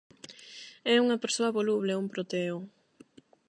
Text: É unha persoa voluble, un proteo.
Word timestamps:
É 0.93 0.95
unha 1.05 1.21
persoa 1.23 1.55
voluble, 1.59 1.99
un 2.01 2.07
proteo. 2.13 2.57